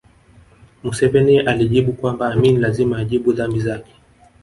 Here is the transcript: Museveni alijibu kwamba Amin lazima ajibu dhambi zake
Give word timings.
Museveni 0.83 1.39
alijibu 1.39 1.93
kwamba 1.93 2.27
Amin 2.33 2.59
lazima 2.61 2.97
ajibu 2.97 3.33
dhambi 3.33 3.59
zake 3.59 3.93